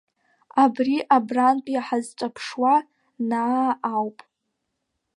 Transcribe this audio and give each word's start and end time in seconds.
Абри, 0.63 0.95
абрантәи 1.15 1.83
ҳазҿаԥшуа, 1.85 2.73
Наа 3.29 3.69
ауп… 3.93 4.17